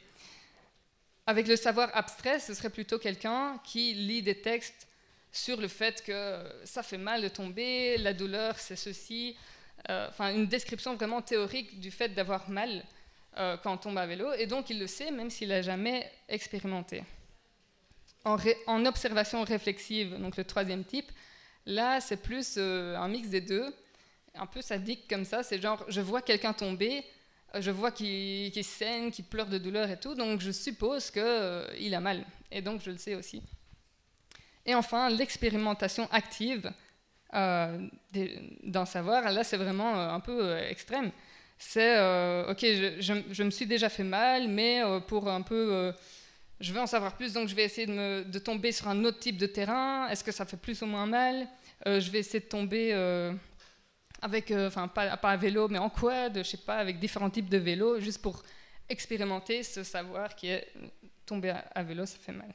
[1.26, 4.86] Avec le savoir abstrait, ce serait plutôt quelqu'un qui lit des textes
[5.32, 9.36] sur le fait que ça fait mal de tomber, la douleur, c'est ceci.
[9.90, 12.84] Euh, enfin, une description vraiment théorique du fait d'avoir mal
[13.38, 16.10] euh, quand on tombe à vélo, et donc il le sait même s'il n'a jamais
[16.28, 17.04] expérimenté.
[18.24, 21.10] En, observation réflexive, donc le troisième type,
[21.66, 23.74] Là, c'est plus euh, un mix des deux,
[24.34, 25.42] un peu sadique comme ça.
[25.42, 27.04] C'est genre, je vois quelqu'un tomber,
[27.54, 31.94] euh, je vois qu'il saigne, qu'il pleure de douleur et tout, donc je suppose qu'il
[31.94, 32.24] a mal.
[32.50, 33.42] Et donc, je le sais aussi.
[34.64, 36.72] Et enfin, l'expérimentation active
[37.30, 39.30] d'un savoir.
[39.30, 41.12] Là, c'est vraiment un peu extrême.
[41.58, 41.98] C'est,
[42.48, 45.92] ok, je, me suis déjà fait mal, mais pour un peu
[46.60, 49.36] je veux en savoir plus, donc je vais essayer de, tomber sur un autre type
[49.36, 50.08] de terrain.
[50.08, 51.46] Est-ce que ça fait plus ou moins mal?
[51.86, 53.32] Euh, Je vais essayer de tomber euh,
[54.20, 57.48] avec, euh, enfin pas, à vélo, mais en quad, je sais pas, avec différents types
[57.48, 58.42] de vélos, juste pour
[58.88, 60.66] expérimenter ce savoir qui est
[61.26, 62.52] tomber à, vélo, ça fait mal.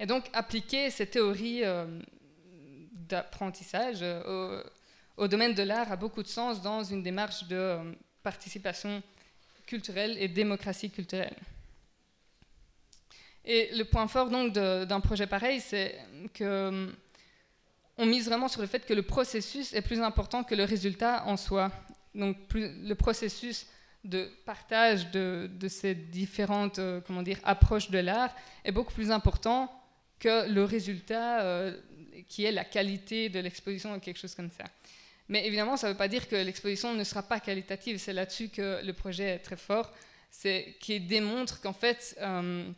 [0.00, 1.62] Et donc appliquer ces théories
[2.92, 4.02] d'apprentissage
[5.16, 7.78] au, domaine de l'art a beaucoup de sens dans une démarche de
[8.22, 9.02] participation
[9.66, 11.36] culturelle et démocratie culturelle.
[13.44, 15.98] Et le point fort donc d'un projet pareil, c'est
[16.34, 16.92] que hum,
[17.98, 21.24] on mise vraiment sur le fait que le processus est plus important que le résultat
[21.26, 21.70] en soi.
[22.14, 23.66] Donc le processus
[24.04, 29.70] de partage de, ces différentes euh, comment dire, approches de l'art est beaucoup plus important
[30.18, 31.76] que le résultat euh,
[32.28, 34.64] qui est la qualité de l'exposition ou quelque chose comme ça.
[35.28, 37.98] Mais évidemment, ça ne veut pas dire que l'exposition ne sera pas qualitative.
[37.98, 39.92] C'est là-dessus que le projet est très fort.
[40.30, 42.70] C'est qui démontre qu'en fait, euh,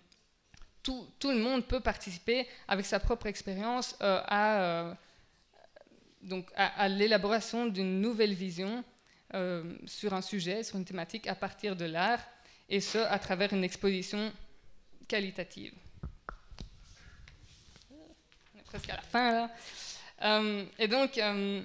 [0.82, 4.96] tout, le monde peut participer avec sa propre expérience à,
[6.22, 8.84] donc à l'élaboration d'une nouvelle vision
[9.34, 12.20] euh, sur un sujet, sur une thématique à partir de l'art,
[12.70, 14.32] et ce, à travers une exposition
[15.06, 15.74] qualitative.
[17.90, 19.50] On est presque à la fin là.
[20.22, 21.62] Euh, et donc, euh,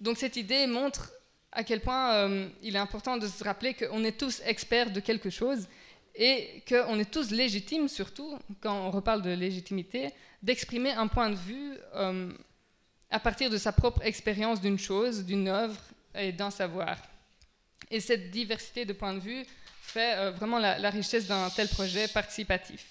[0.00, 1.12] donc cette idée montre
[1.52, 2.28] à quel point
[2.62, 5.66] il est important de se rappeler qu'on est tous experts de quelque chose
[6.14, 10.10] et qu'on est tous légitimes, surtout quand on reparle de légitimité,
[10.42, 11.76] d'exprimer un point de vue
[13.10, 15.80] à partir de sa propre expérience d'une chose, d'une œuvre
[16.14, 16.96] et d'un savoir.
[17.90, 19.44] Et cette diversité de points de vue
[19.82, 22.86] fait euh, vraiment la, richesse d'un tel projet participatif.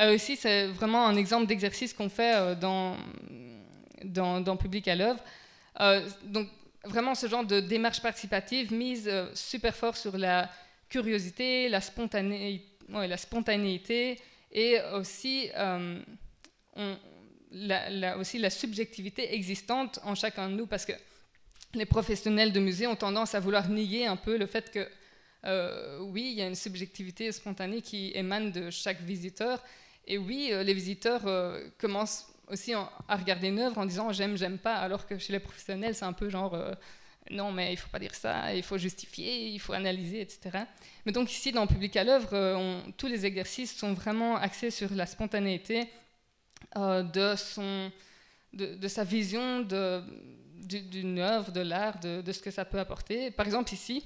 [0.00, 2.96] Euh, aussi, c'est vraiment un exemple d'exercice qu'on fait euh, dans,
[4.04, 5.22] dans, Public à l'œuvre.
[6.24, 6.48] donc,
[6.84, 10.50] vraiment ce genre de démarche participative mise super fort sur la
[10.88, 14.18] curiosité, la spontanéité,
[14.52, 15.50] et aussi
[17.52, 20.92] la, aussi la subjectivité existante en chacun de nous, parce que
[21.74, 24.88] les professionnels de musée ont tendance à vouloir nier un peu le fait que,
[25.44, 29.62] euh, oui, il y a une subjectivité spontanée qui émane de chaque visiteur,
[30.06, 34.36] et oui, euh, les visiteurs euh, commencent aussi à regarder une œuvre en disant j'aime,
[34.36, 36.58] j'aime pas, alors que chez les professionnels, c'est un peu genre
[37.30, 40.64] non, mais il faut pas dire ça, il faut justifier, il faut analyser, etc.
[41.06, 45.06] Mais donc ici, dans Public à l'œuvre, tous les exercices sont vraiment axés sur la
[45.06, 45.88] spontanéité
[46.76, 47.90] euh, de, son,
[48.52, 53.30] de, sa vision d'une œuvre, de l'art, de, ce que ça peut apporter.
[53.32, 54.04] Par exemple, ici,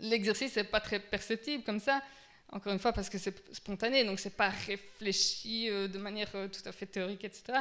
[0.00, 2.00] l'exercice n'est pas très perceptible comme ça,
[2.52, 6.48] encore une fois, parce que c'est spontané, donc c'est pas réfléchi euh, de manière euh,
[6.48, 7.58] tout à fait théorique, etc.,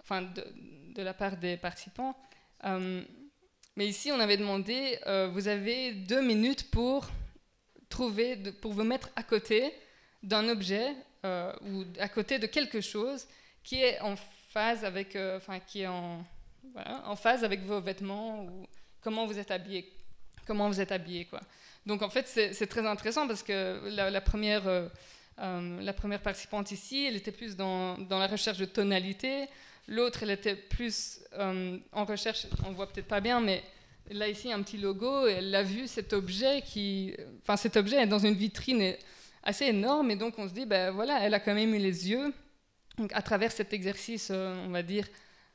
[0.00, 2.14] enfin, de, la part des participants.
[2.62, 4.98] mais ici, on avait demandé,
[5.32, 7.06] vous avez deux minutes pour
[7.88, 9.72] trouver, pour vous mettre à côté
[10.22, 10.94] d'un objet
[11.24, 13.26] ou à côté de quelque chose
[13.62, 14.14] qui est en
[14.56, 18.66] phase avec, euh, enfin, qui est en phase avec vos vêtements ou
[19.02, 19.92] comment vous êtes habillé,
[20.46, 21.40] comment vous êtes habillé, quoi.
[21.86, 24.88] Donc en fait, c'est très intéressant parce que la, première, euh,
[25.40, 29.46] euh, la première participante ici, elle était plus dans, dans la recherche de tonalité.
[29.88, 33.62] L'autre, elle était plus en recherche, on voit peut-être pas bien, mais
[34.10, 38.06] là ici, un petit logo, elle a vu cet objet qui, enfin cet objet est
[38.06, 38.94] dans une vitrine
[39.44, 42.10] assez énorme, et donc on se dit, ben voilà, elle a quand même eu les
[42.10, 42.32] yeux
[42.98, 45.06] donc, à travers cet exercice, euh, on va dire,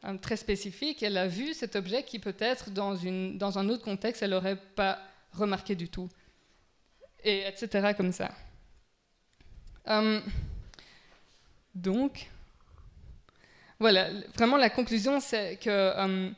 [0.05, 2.95] euh, très spécifique, elle a vu cet objet qui peut-être dans,
[3.33, 4.99] dans un autre contexte, elle n'aurait pas
[5.33, 6.09] remarqué du tout.
[7.23, 7.93] Et etc.
[7.95, 8.31] comme ça.
[9.87, 10.19] Euh,
[11.75, 12.27] donc,
[13.79, 16.31] voilà, vraiment la conclusion, c'est que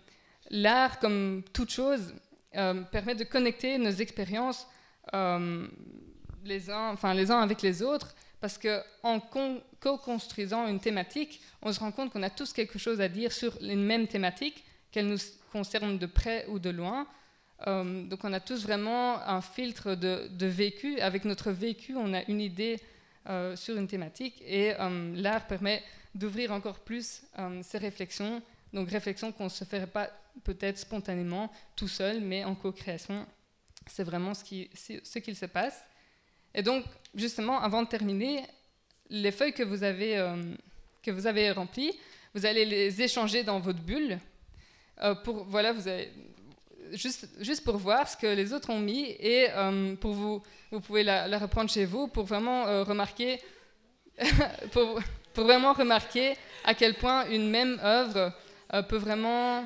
[0.49, 2.13] l'art, comme toute chose,
[2.51, 4.67] permet de connecter nos expériences
[5.11, 9.21] les, uns, enfin, les uns avec les autres parce qu'en
[9.79, 13.55] co-construisant une thématique, on se rend compte qu'on a tous quelque chose à dire sur
[13.61, 15.17] une même thématique, qu'elle nous
[15.53, 17.07] concerne de près ou de loin.
[17.67, 20.99] Euh, donc on a tous vraiment un filtre de, vécu.
[20.99, 22.79] Avec notre vécu, on a une idée
[23.29, 27.23] euh, sur une thématique et euh, l'art permet d'ouvrir encore plus
[27.63, 28.41] ces réflexions.
[28.71, 30.09] Donc réflexions qu'on ne se ferait pas
[30.43, 33.25] peut-être spontanément tout seul, mais en co-création.
[33.87, 35.83] C'est vraiment ce qu'il se passe.
[36.55, 36.85] Et donc,
[37.15, 38.43] justement, avant de terminer,
[39.09, 40.15] les feuilles que vous avez,
[41.01, 41.91] que vous avez remplies,
[42.33, 44.19] vous allez les échanger dans votre bulle.
[45.23, 46.11] Pour, voilà, vous avez,
[46.93, 51.03] juste, pour voir ce que les autres ont mis et euh, pour vous, vous pouvez
[51.03, 53.39] la, reprendre chez vous pour vraiment remarquer,
[54.71, 55.01] pour,
[55.33, 58.33] pour, vraiment remarquer à quel point une même œuvre
[58.89, 59.65] peut vraiment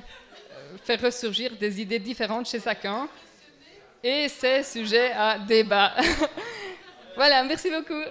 [0.83, 3.07] faire ressurgir des idées différentes chez chacun.
[4.03, 5.93] Et c'est sujet à débat.
[7.17, 8.03] Voilà, merci beaucoup.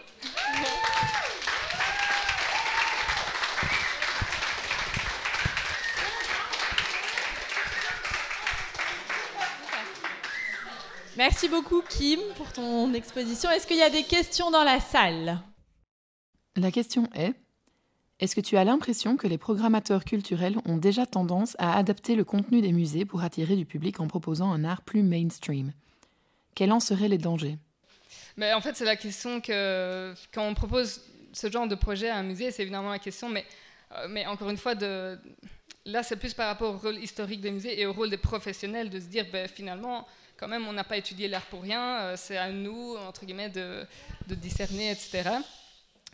[11.16, 13.50] Merci beaucoup Kim pour ton exposition.
[13.50, 15.40] Est-ce qu'il y a des questions dans la salle?
[16.56, 17.32] La question est,
[18.20, 22.24] est-ce que tu as l'impression que les programmateurs culturels ont déjà tendance à adapter le
[22.24, 25.72] contenu des musées pour attirer du public en proposant un art plus mainstream?
[26.54, 27.56] Quels en seraient les dangers?
[28.36, 31.02] Mais en fait, c'est la question que quand on propose
[31.32, 33.46] ce genre de projet à un musée, c'est évidemment la question, mais,
[33.92, 35.18] euh, mais encore une fois, de,
[35.86, 38.90] là, c'est plus par rapport au rôle historique des musées et au rôle des professionnels
[38.90, 40.06] de se dire, ben, finalement,
[40.38, 43.48] quand même, on n'a pas étudié l'art pour rien, euh, c'est à nous, entre guillemets,
[43.48, 43.84] de,
[44.26, 45.30] de discerner, etc.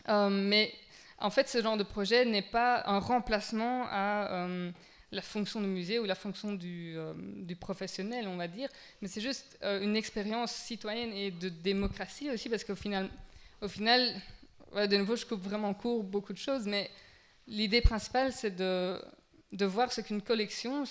[0.09, 0.73] Euh, mais
[1.19, 4.71] en fait, ce genre de projet n'est pas un remplacement à euh,
[5.11, 8.67] la fonction du musée ou la fonction du, du professionnel, on va dire,
[9.01, 13.09] mais c'est juste une expérience citoyenne et de démocratie aussi, parce qu'au final,
[13.61, 14.15] au final
[14.75, 16.89] de nouveau, je coupe vraiment court beaucoup de choses, mais
[17.47, 18.99] l'idée principale, c'est de
[19.53, 20.83] de voir ce qu'une collection,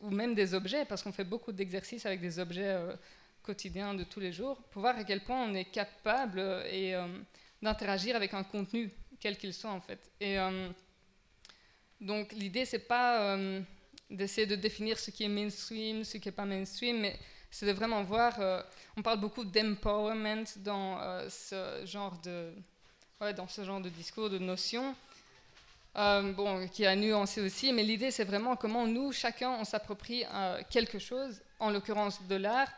[0.00, 2.94] ou même des objets, parce qu'on fait beaucoup d'exercices avec des objets euh,
[3.42, 7.18] quotidiens de tous les jours, pour voir à quel point on est capable euh, euh,
[7.60, 9.98] d'interagir avec un contenu, quel qu'il soit en fait.
[10.20, 10.36] Et
[12.00, 13.38] donc l'idée, c'est pas
[14.10, 17.18] d'essayer de définir ce qui est mainstream, ce qui n'est pas mainstream, mais
[17.50, 18.38] c'est de vraiment voir.
[18.98, 20.98] on parle beaucoup d'empowerment dans
[21.30, 21.84] ce
[22.22, 22.52] de,
[23.32, 24.94] dans ce genre de discours, de notions.
[25.96, 30.24] Euh, bon, qui a nuancé aussi, mais l'idée c'est vraiment comment nous, chacun, on s'approprie
[30.32, 32.68] euh, quelque chose, en l'occurrence de l'art,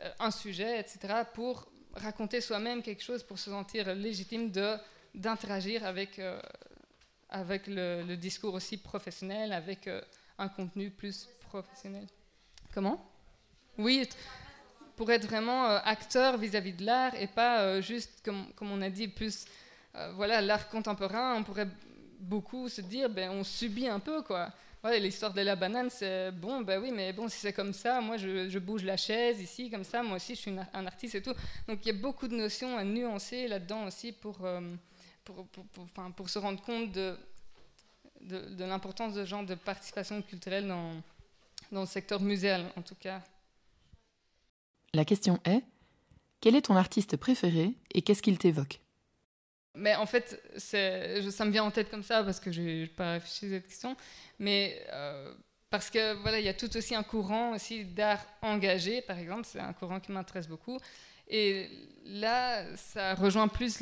[0.00, 4.76] euh, un sujet, etc., pour raconter soi-même quelque chose, pour se sentir légitime de
[5.14, 6.18] d'interagir avec,
[7.28, 9.90] avec le, discours aussi professionnel, avec
[10.38, 12.06] un contenu plus professionnel.
[12.72, 13.04] Comment?
[13.76, 14.08] Oui,
[14.96, 19.06] pour être vraiment acteur vis-à-vis de l'art et pas juste, comme, comme, on a dit,
[19.06, 19.44] plus,
[20.14, 21.68] voilà, l'art contemporain, on pourrait
[22.22, 24.50] beaucoup se dire, ben, on subit un peu, quoi.
[25.00, 28.16] L'histoire de la banane, c'est bon, ben oui, mais bon, si c'est comme ça, moi
[28.16, 31.34] je, bouge la chaise ici, comme ça, moi aussi je suis un artiste et tout.
[31.68, 34.60] Donc il y a beaucoup de notions à nuancer là-dedans aussi pour, euh,
[35.22, 35.66] pour, pour,
[36.16, 37.16] pour, se rendre compte de,
[38.22, 41.00] de, l'importance de ce genre de participation culturelle dans,
[41.70, 43.22] dans le secteur muséal, en tout cas.
[44.94, 45.62] La question est,
[46.40, 48.81] quel est ton artiste préféré et qu'est-ce qu'il t'évoque?
[49.74, 53.12] Mais en fait, ça me vient en tête comme ça parce que je n'ai pas
[53.12, 53.96] réfléchi à cette question.
[54.38, 55.32] Mais euh,
[55.70, 59.44] parce que voilà, il y a tout aussi un courant aussi d'art engagé, par exemple.
[59.44, 60.78] C'est un courant qui m'intéresse beaucoup.
[61.28, 61.70] Et
[62.04, 63.78] là, ça rejoint plus,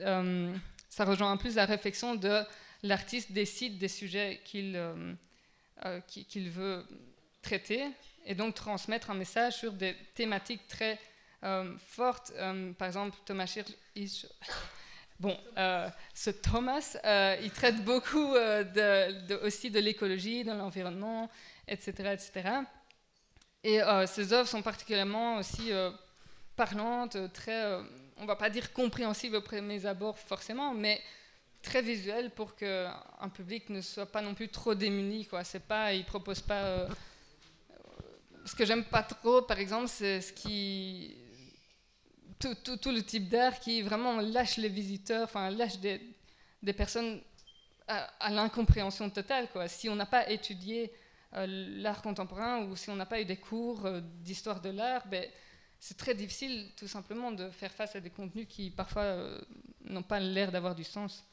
[0.00, 0.54] euh,
[0.88, 2.42] ça rejoint plus la réflexion de
[2.84, 6.86] l'artiste décide des sujets qu'il euh, qu'il veut
[7.42, 7.84] traiter
[8.24, 10.98] et donc transmettre un message sur des thématiques très
[11.78, 12.32] fortes.
[12.78, 13.54] par exemple, Thomas
[13.94, 14.26] Hirsch
[15.20, 21.30] Bon, euh, ce Thomas, euh, il traite beaucoup euh, aussi de l'écologie, de l'environnement,
[21.68, 22.50] etc., etc.
[23.62, 25.70] Et ses œuvres sont particulièrement aussi
[26.54, 27.78] parlantes, très,
[28.18, 31.00] on va pas dire compréhensibles au premier abord forcément, mais
[31.62, 35.26] très visuelles pour qu'un public ne soit pas non plus trop démuni.
[35.44, 36.86] C'est pas, il propose pas.
[38.44, 41.16] ce que j'aime pas trop, par exemple, c'est ce qui
[42.38, 46.00] tout, le type d'art qui vraiment lâche les visiteurs, enfin lâche des,
[46.72, 47.20] personnes
[47.88, 49.48] à, l'incompréhension totale.
[49.68, 50.92] Si on n'a pas étudié
[51.34, 55.06] euh, l'art contemporain ou si on n'a pas eu des cours euh, d'histoire de l'art,
[55.08, 55.24] ben,
[55.78, 59.40] c'est très difficile tout simplement de faire face à des contenus qui parfois euh,
[59.84, 61.24] n'ont pas l'air d'avoir du sens.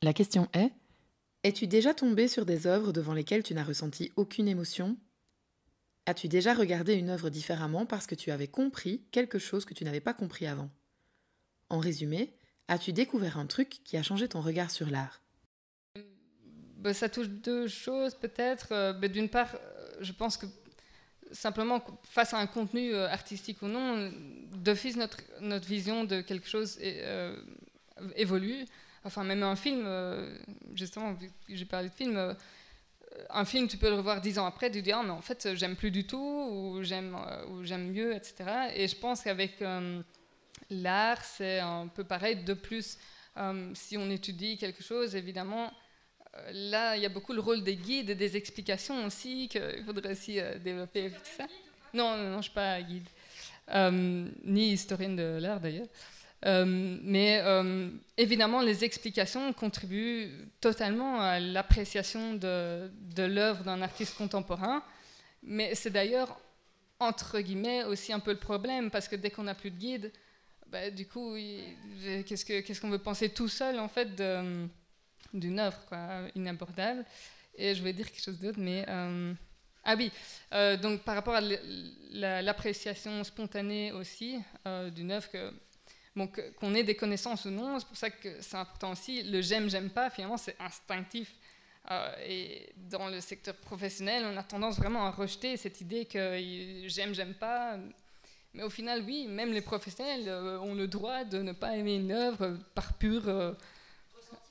[0.00, 0.70] La question est,
[1.42, 4.96] es-tu déjà tombé sur des œuvres devant lesquelles tu n'as ressenti aucune émotion?
[6.08, 9.84] As-tu déjà regardé une œuvre différemment parce que tu avais compris quelque chose que tu
[9.84, 10.70] n'avais pas compris avant?
[11.68, 12.32] En résumé,
[12.66, 15.20] as-tu découvert un truc qui a changé ton regard sur l'art?
[16.78, 18.68] Bah, Ça touche deux choses peut-être.
[18.72, 20.46] Euh, bah, d'une part, euh, je pense que
[21.30, 24.10] simplement face à un contenu euh, artistique ou non,
[24.54, 26.78] d'office notre, notre vision de quelque chose
[28.16, 28.64] évolue.
[29.04, 29.86] Enfin, même un film,
[30.72, 31.18] justement,
[31.50, 32.34] j'ai parlé de film,
[33.30, 35.54] un film, tu peux le revoir dix ans après, tu dis ah mais en fait
[35.54, 38.70] j'aime plus du tout ou j'aime euh, ou j'aime mieux, etc.
[38.74, 40.02] Et je pense qu'avec euh,
[40.70, 42.36] l'art c'est un peu pareil.
[42.44, 42.98] De plus,
[43.36, 45.72] euh, si on étudie quelque chose, évidemment,
[46.52, 50.12] là il y a beaucoup le rôle des guides et des explications aussi qu'il faudrait
[50.12, 51.12] aussi développer.
[51.36, 51.46] ça.
[51.94, 53.08] Non, non, non, je ne suis pas guide,
[54.44, 55.86] ni historienne de l'art d'ailleurs.
[56.46, 60.30] Euh, mais euh, évidemment, les explications contribuent
[60.60, 64.82] totalement à l'appréciation de, l'œuvre d'un artiste contemporain.
[65.42, 66.38] Mais c'est d'ailleurs,
[67.00, 70.12] entre guillemets, aussi un peu le problème, parce que dès qu'on n'a plus de guide,
[70.68, 71.34] bah, du coup,
[72.26, 74.14] qu'est-ce qu'on veut penser tout seul, en fait,
[75.34, 75.80] d'une œuvre
[76.34, 77.04] inabordable
[77.56, 78.84] Et je vais dire quelque chose d'autre, mais...
[78.88, 79.32] Euh,
[79.90, 80.12] ah oui,
[80.82, 81.40] donc par rapport à
[82.42, 84.38] l'appréciation spontanée aussi
[84.92, 85.50] d'une œuvre que
[86.18, 89.22] donc qu'on ait des connaissances ou non, c'est pour ça que c'est important aussi.
[89.22, 91.32] Le j'aime, j'aime pas, finalement, c'est instinctif.
[91.90, 96.38] Euh, et dans le secteur professionnel, on a tendance vraiment à rejeter cette idée que
[96.86, 97.78] j'aime, j'aime pas.
[98.52, 101.96] Mais au final, oui, même les professionnels euh, ont le droit de ne pas aimer
[101.96, 103.56] une œuvre par pure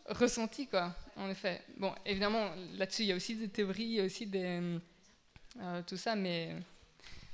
[0.07, 1.61] ressenti, quoi, en effet.
[1.77, 4.79] Bon, évidemment, là-dessus, il y a aussi des théories, il y a aussi des,
[5.61, 6.55] euh, tout ça, mais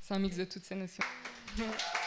[0.01, 1.03] c'est un mix de toutes ces notions.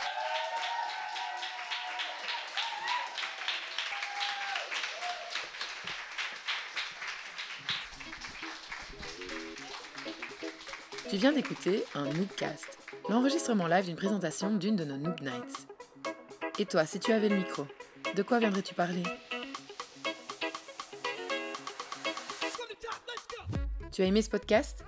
[11.16, 15.66] Tu viens d'écouter un Noobcast, l'enregistrement live d'une présentation d'une de nos Noob Nights.
[16.58, 17.66] Et toi, si tu avais le micro,
[18.14, 19.02] de quoi viendrais-tu parler?
[23.92, 24.84] Tu as aimé ce podcast?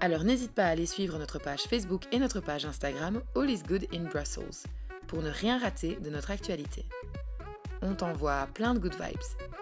[0.00, 3.62] Alors n'hésite pas à aller suivre notre page Facebook et notre page Instagram All is
[3.62, 4.66] Good in Brussels
[5.08, 6.86] pour ne rien rater de notre actualité.
[7.82, 9.55] On t'envoie plein de good vibes.